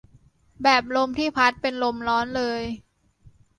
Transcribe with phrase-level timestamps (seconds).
[0.63, 2.61] แบบลมที่พัดเป็นลมร้อนเลย